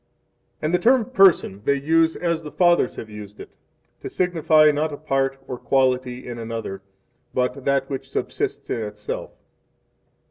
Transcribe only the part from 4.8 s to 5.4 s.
a part